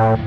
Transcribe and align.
Thank 0.00 0.20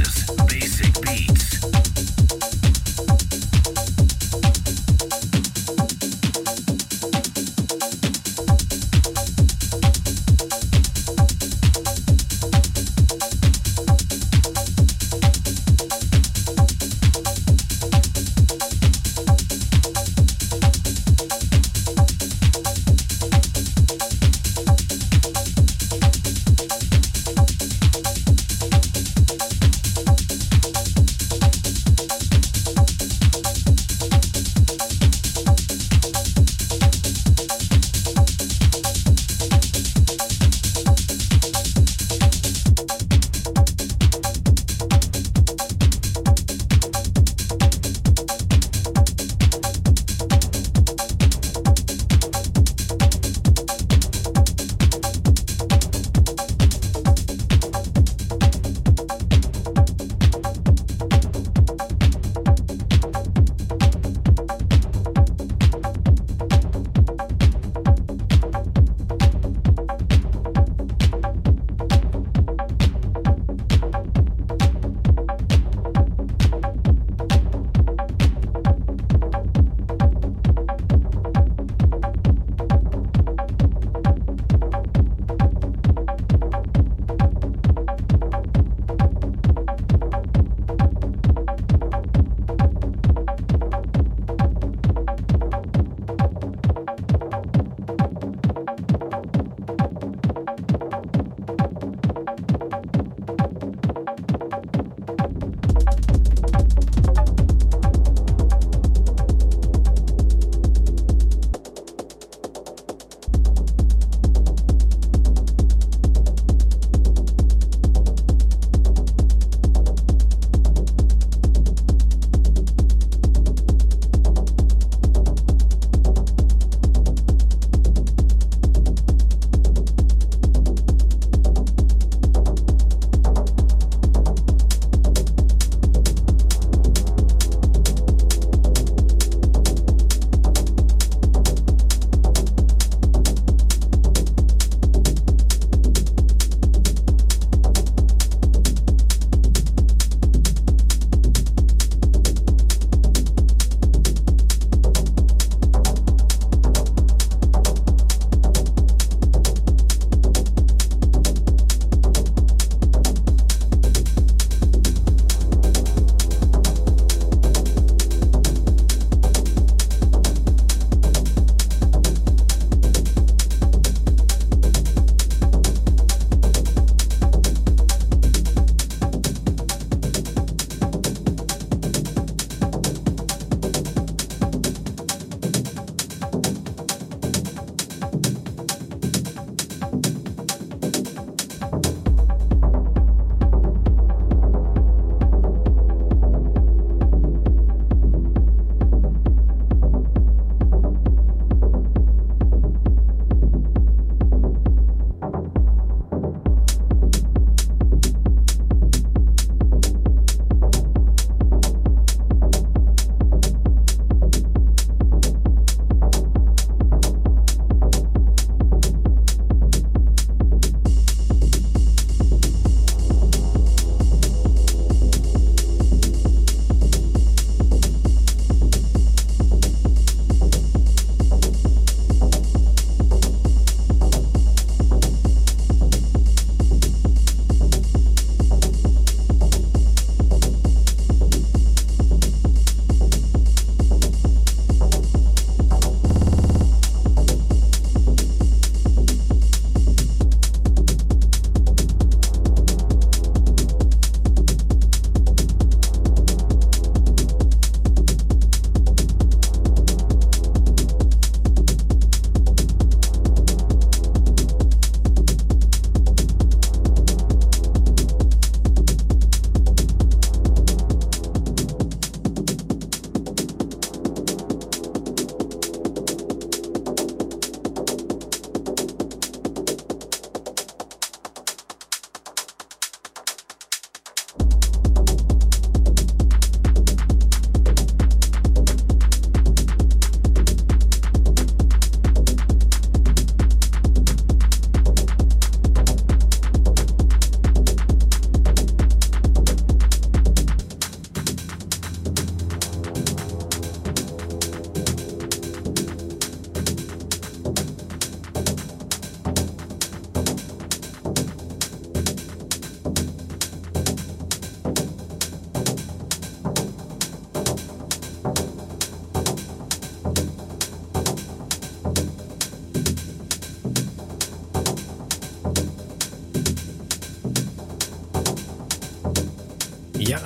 is 0.00 0.30
Basic 0.46 1.00
Beats. 1.02 1.77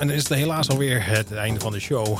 En 0.03 0.09
dan 0.09 0.17
is 0.17 0.29
het 0.29 0.37
helaas 0.37 0.69
alweer 0.69 1.05
het 1.05 1.31
einde 1.31 1.59
van 1.59 1.71
de 1.71 1.79
show. 1.79 2.19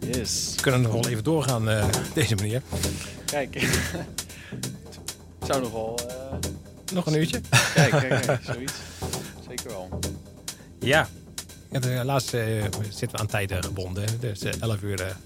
Yes. 0.00 0.52
We 0.56 0.62
kunnen 0.62 0.80
nog 0.80 0.92
wel 0.92 1.08
even 1.08 1.24
doorgaan 1.24 1.68
uh, 1.68 1.84
deze 2.14 2.34
manier. 2.34 2.62
Kijk. 3.24 3.54
Het 3.54 5.46
zou 5.48 5.62
nog 5.62 5.72
wel... 5.72 5.98
Uh... 6.08 6.38
Nog 6.92 7.06
een 7.06 7.14
uurtje? 7.14 7.40
Kijk, 7.74 7.90
kijk, 7.90 8.22
kijk. 8.22 8.40
Zoiets. 8.42 8.72
Zeker 9.48 9.68
wel. 9.68 9.98
Ja. 10.78 11.08
helaas 11.70 12.34
uh, 12.34 12.62
zitten 12.88 13.10
we 13.10 13.18
aan 13.18 13.26
tijden 13.26 13.64
gebonden. 13.64 14.06
Dus 14.20 14.42
11 14.42 14.82
uur 14.82 15.16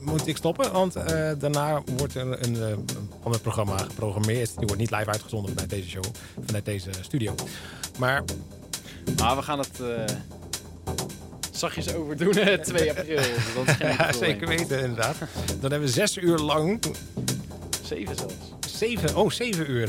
moet 0.00 0.26
ik 0.26 0.36
stoppen. 0.36 0.72
Want 0.72 0.92
daarna 1.38 1.82
wordt 1.96 2.14
er 2.14 2.44
een, 2.44 2.62
een 2.62 2.88
ander 3.22 3.40
programma 3.40 3.78
geprogrammeerd. 3.78 4.48
Die 4.48 4.66
wordt 4.66 4.80
niet 4.80 4.90
live 4.90 5.10
uitgezonden 5.10 5.50
vanuit 5.50 5.70
deze 5.70 5.88
show. 5.88 6.04
Vanuit 6.46 6.64
deze 6.64 6.90
studio. 7.00 7.34
Maar... 7.98 8.22
Maar 9.16 9.36
we 9.36 9.42
gaan 9.42 9.58
het 9.58 9.80
zachtjes 11.62 11.94
overdoen, 11.94 12.32
2 12.32 12.90
april. 12.90 13.20
Dat 13.54 13.66
is 13.66 13.74
geen 13.74 13.88
ja, 13.98 14.12
zeker 14.12 14.48
weten, 14.48 14.80
inderdaad. 14.80 15.16
Dan 15.60 15.70
hebben 15.70 15.80
we 15.80 15.88
zes 15.88 16.16
uur 16.16 16.38
lang... 16.38 16.82
Zeven 17.82 18.16
zelfs. 18.16 18.34
Zeven? 18.78 19.16
Oh, 19.16 19.30
zeven 19.30 19.70
uur. 19.70 19.88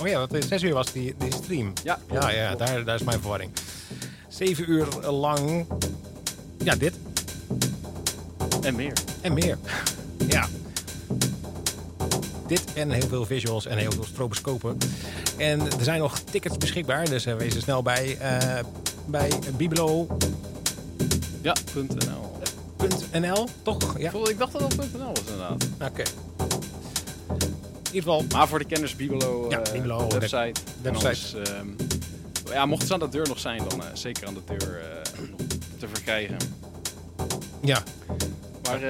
Oh 0.00 0.08
ja, 0.08 0.26
want 0.26 0.44
zes 0.44 0.62
uur 0.62 0.74
was 0.74 0.92
die, 0.92 1.14
die 1.18 1.32
stream. 1.32 1.72
Ja, 1.84 1.98
ja, 2.10 2.30
ja 2.30 2.54
daar, 2.54 2.84
daar 2.84 2.94
is 2.94 3.02
mijn 3.02 3.20
verwarring. 3.20 3.50
Zeven 4.28 4.70
uur 4.70 4.86
lang... 5.10 5.66
Ja, 6.58 6.74
dit. 6.74 6.94
En 8.62 8.74
meer. 8.74 8.92
En 9.20 9.32
meer. 9.32 9.58
Ja. 10.28 10.48
Dit 12.46 12.64
en 12.74 12.90
heel 12.90 13.08
veel 13.08 13.24
visuals 13.24 13.66
en 13.66 13.78
heel 13.78 13.92
veel 13.92 14.04
stroboscopen. 14.04 14.78
En 15.36 15.60
er 15.60 15.84
zijn 15.84 16.00
nog 16.00 16.18
tickets 16.18 16.56
beschikbaar, 16.56 17.08
dus 17.08 17.26
uh, 17.26 17.34
wees 17.34 17.54
er 17.54 17.62
snel 17.62 17.82
bij. 17.82 18.18
Uh, 18.20 18.58
bij 19.06 19.30
Bibelo 19.56 20.06
ja, 21.46 21.54
.nl. 21.74 22.32
.nl, 23.20 23.48
toch? 23.62 23.98
Ja. 23.98 24.12
Ik 24.28 24.38
dacht 24.38 24.52
dat 24.52 24.60
dat 24.60 24.76
.nl 24.76 24.98
was 24.98 25.20
inderdaad. 25.20 25.68
Oké. 25.82 26.02
In 26.02 27.92
ieder 27.92 28.02
geval... 28.02 28.24
Maar 28.32 28.48
voor 28.48 28.58
de 28.58 28.64
kenners 28.64 28.96
Bibelo, 28.96 29.46
ja, 29.48 29.66
uh, 29.66 29.72
Bibelo 29.72 30.08
website. 30.08 30.60
website. 30.82 31.06
Anders, 31.06 31.34
um, 31.34 31.76
ja, 32.50 32.66
mocht 32.66 32.82
het 32.82 32.92
aan 32.92 32.98
de 32.98 33.08
deur 33.08 33.28
nog 33.28 33.38
zijn, 33.38 33.62
dan 33.68 33.80
uh, 33.80 33.86
zeker 33.92 34.26
aan 34.26 34.34
de 34.34 34.40
deur 34.44 34.80
uh, 34.80 35.28
nog 35.30 35.40
te 35.78 35.88
verkrijgen. 35.92 36.36
Ja. 37.60 37.82
Maar 38.62 38.80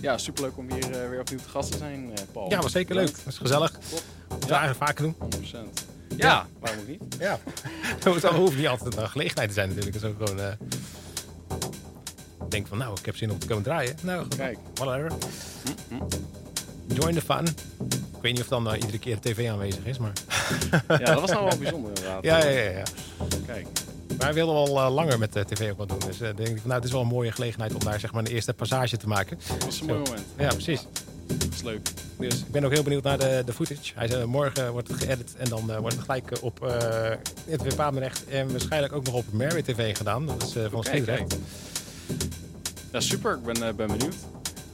ja, 0.00 0.18
superleuk 0.18 0.56
om 0.56 0.70
hier 0.72 1.10
weer 1.10 1.20
opnieuw 1.20 1.38
te 1.38 1.48
gast 1.48 1.72
te 1.72 1.78
zijn, 1.78 2.12
Paul. 2.32 2.50
Ja, 2.50 2.60
was 2.60 2.72
zeker 2.72 2.94
leuk. 2.94 3.16
Dat 3.16 3.26
is 3.26 3.38
gezellig. 3.38 3.70
Top. 3.70 4.02
Dat 4.28 4.48
ja. 4.48 4.58
eigenlijk 4.58 4.84
vaker 4.84 5.02
doen. 5.02 5.14
100%. 5.44 5.86
Ja, 6.16 6.26
ja, 6.26 6.46
waarom 6.58 6.80
ook 6.80 6.88
niet? 6.88 7.02
Ja. 7.18 7.38
Het 8.04 8.04
hoeft 8.04 8.56
niet 8.56 8.68
altijd 8.68 8.96
een 8.96 9.08
gelegenheid 9.08 9.48
te 9.48 9.54
zijn 9.54 9.68
natuurlijk. 9.68 9.94
Het 9.94 10.04
is 10.04 10.10
ook 10.10 10.26
gewoon... 10.26 10.56
Denk 12.48 12.66
van, 12.66 12.78
nou, 12.78 12.96
ik 12.98 13.06
heb 13.06 13.16
zin 13.16 13.30
om 13.30 13.38
te 13.38 13.46
komen 13.46 13.62
draaien. 13.62 13.96
Nou, 14.02 14.28
Kijk. 14.36 14.58
whatever. 14.74 15.12
Join 16.86 17.14
the 17.14 17.20
fun. 17.20 17.46
Ik 17.88 18.24
weet 18.24 18.32
niet 18.32 18.40
of 18.40 18.48
dan 18.48 18.66
uh, 18.66 18.74
iedere 18.74 18.98
keer 18.98 19.18
de 19.20 19.32
tv 19.32 19.48
aanwezig 19.48 19.84
is, 19.84 19.98
maar... 19.98 20.12
ja, 20.88 20.96
dat 20.98 21.20
was 21.20 21.30
nou 21.30 21.44
wel 21.44 21.58
bijzonder 21.58 21.88
inderdaad. 21.88 22.24
Ja, 22.24 22.38
ja, 22.44 22.48
ja. 22.48 22.70
ja. 22.70 22.82
Kijk. 23.46 23.66
Maar 24.08 24.18
wij 24.18 24.34
wilden 24.34 24.54
wel 24.54 24.76
uh, 24.76 24.94
langer 24.94 25.18
met 25.18 25.32
de 25.32 25.44
tv 25.44 25.70
ook 25.70 25.78
wat 25.78 25.88
doen. 25.88 25.98
Dus 25.98 26.20
uh, 26.20 26.28
denk 26.36 26.48
ik 26.48 26.58
van, 26.58 26.68
nou, 26.68 26.74
het 26.74 26.84
is 26.84 26.90
wel 26.90 27.00
een 27.00 27.06
mooie 27.06 27.32
gelegenheid 27.32 27.74
om 27.74 27.80
daar 27.80 28.00
zeg 28.00 28.12
maar 28.12 28.24
een 28.24 28.32
eerste 28.32 28.54
passage 28.54 28.96
te 28.96 29.08
maken. 29.08 29.38
Dat 29.58 29.68
is 29.68 29.80
een 29.80 29.86
mooi 29.86 29.98
moment. 29.98 30.22
Ja, 30.38 30.48
precies. 30.48 30.86
Dat 31.26 31.52
is 31.54 31.62
leuk. 31.62 31.88
Dus 32.18 32.34
ik 32.34 32.50
ben 32.50 32.64
ook 32.64 32.72
heel 32.72 32.82
benieuwd 32.82 33.02
naar 33.02 33.18
de, 33.18 33.42
de 33.46 33.52
footage. 33.52 33.92
Hij 33.94 34.08
zei, 34.08 34.24
morgen 34.24 34.72
wordt 34.72 34.88
het 34.88 35.02
geëdit 35.02 35.34
en 35.36 35.48
dan 35.48 35.70
uh, 35.70 35.76
wordt 35.78 35.94
het 35.94 36.04
gelijk 36.04 36.32
op 36.40 36.60
het 37.46 37.76
Papenrecht 37.76 38.26
en 38.26 38.50
waarschijnlijk 38.50 38.92
ook 38.92 39.04
nog 39.04 39.14
op 39.14 39.32
Mary 39.32 39.62
TV 39.62 39.96
gedaan. 39.96 40.26
Dat 40.26 40.42
is 40.42 40.70
van 40.70 40.84
Schiedrecht. 40.84 41.36
Ja, 42.92 43.00
super. 43.00 43.32
Ik 43.32 43.42
ben, 43.42 43.76
ben 43.76 43.86
benieuwd. 43.86 44.14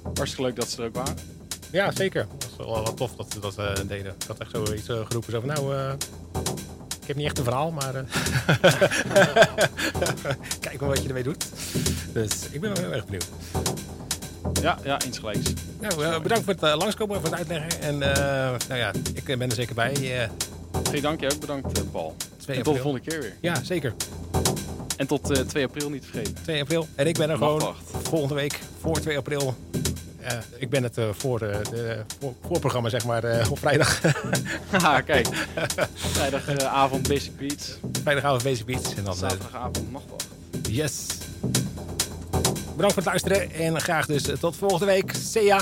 Hartstikke 0.03 0.43
leuk 0.43 0.57
dat 0.57 0.69
ze 0.69 0.83
er 0.83 0.89
ook 0.89 0.95
waren. 0.95 1.17
Ja, 1.71 1.91
zeker. 1.91 2.27
Dat 2.39 2.49
was 2.57 2.67
wel 2.67 2.85
wat 2.85 2.97
tof 2.97 3.15
dat 3.15 3.33
ze 3.33 3.41
dat 3.41 3.57
deden. 3.89 4.15
Ik 4.19 4.27
had 4.27 4.39
echt 4.39 4.51
zoiets 4.51 4.87
geroepen. 4.87 5.33
Zo 5.33 5.41
van, 5.41 5.49
nou, 5.49 5.93
ik 7.01 7.07
heb 7.07 7.17
niet 7.17 7.27
echt 7.27 7.39
een 7.39 7.45
verhaal, 7.45 7.71
maar 7.71 7.93
kijk 10.61 10.81
maar 10.81 10.89
wat 10.89 11.03
je 11.03 11.09
ermee 11.09 11.23
doet. 11.23 11.47
Dus 12.13 12.49
ik 12.51 12.61
ben 12.61 12.75
wel 12.75 12.83
heel 12.83 12.93
erg 12.93 13.05
benieuwd. 13.05 13.27
Ja, 14.61 14.79
ja, 14.85 15.01
insgelijks. 15.05 15.53
Nou, 15.81 16.03
uh, 16.03 16.21
bedankt 16.21 16.45
voor 16.45 16.55
het 16.55 16.63
uh, 16.63 16.75
langskomen 16.77 17.17
en 17.17 17.21
voor 17.21 17.31
het 17.31 17.39
uitleggen. 17.39 17.81
En 17.81 17.95
uh, 17.95 18.09
nou 18.69 18.81
ja, 18.81 18.93
ik 19.15 19.25
ben 19.25 19.51
er 19.51 19.53
zeker 19.53 19.75
bij. 19.75 19.95
Geen 20.91 21.03
dank, 21.03 21.21
jij 21.21 21.33
ook 21.33 21.41
bedankt, 21.41 21.91
Paul. 21.91 22.17
Tot 22.47 22.65
de 22.65 22.65
volgende 22.65 23.01
keer 23.01 23.21
weer. 23.21 23.37
Ja, 23.41 23.65
zeker. 23.65 23.95
En 24.97 25.07
tot 25.07 25.49
2 25.49 25.65
april 25.65 25.91
niet 25.91 26.05
vergeten. 26.05 26.35
2 26.43 26.61
april. 26.61 26.89
En 26.95 27.07
ik 27.07 27.19
ben 27.19 27.31
er 27.31 27.37
gewoon 27.37 27.75
volgende 28.03 28.35
week 28.35 28.61
voor 28.81 29.01
2 29.01 29.17
april. 29.17 29.55
ik 30.59 30.71
ben 30.71 30.83
het 30.83 30.99
voor 31.11 31.39
de 31.39 31.61
voor, 32.21 32.35
voorprogramma, 32.47 32.89
zeg 32.89 33.05
maar, 33.05 33.51
op 33.51 33.59
vrijdag. 33.59 34.01
ah, 34.73 34.99
kijk. 35.05 35.29
Vrijdagavond 35.95 37.09
Basic 37.09 37.37
Beats. 37.37 37.79
Vrijdagavond 38.03 38.43
Basic 38.43 38.67
Beats. 38.67 38.95
En 38.95 39.05
dan, 39.05 39.15
Zaterdagavond 39.15 39.93
Nachtwacht. 39.93 40.27
Yes. 40.69 41.07
Bedankt 42.77 42.95
voor 42.95 43.03
het 43.03 43.05
luisteren 43.05 43.53
en 43.53 43.81
graag 43.81 44.07
dus 44.07 44.23
tot 44.41 44.57
volgende 44.57 44.87
week. 44.87 45.15
See 45.15 45.45
ya! 45.45 45.61